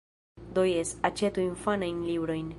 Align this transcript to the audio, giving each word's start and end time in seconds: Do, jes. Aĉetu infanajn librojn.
Do, 0.59 0.63
jes. 0.69 0.95
Aĉetu 1.11 1.45
infanajn 1.49 2.03
librojn. 2.09 2.47